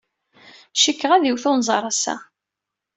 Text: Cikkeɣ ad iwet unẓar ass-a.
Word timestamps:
Cikkeɣ 0.73 1.11
ad 1.13 1.23
iwet 1.29 1.45
unẓar 1.51 1.83
ass-a. 1.91 2.15